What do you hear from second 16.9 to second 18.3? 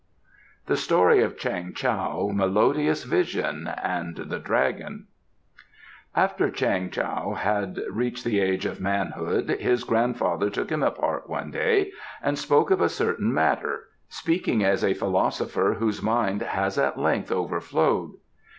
length overflowed.